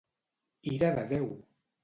[0.73, 1.29] Ira de Déu!